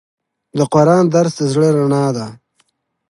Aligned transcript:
د 0.57 0.59
قرآن 0.73 1.03
درس 1.15 1.33
د 1.39 1.41
زړه 1.53 1.69
رڼا 1.77 2.05
ده. 2.17 2.27